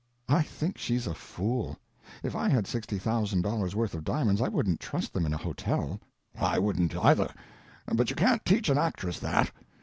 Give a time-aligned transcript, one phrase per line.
[0.27, 1.77] "I think she's a fool.
[2.23, 5.99] If I had $60,000 worth of diamonds I wouldn't trust them in a hotel."
[6.39, 7.31] "I wouldn't either;
[7.85, 9.51] but you can't teach an actress that.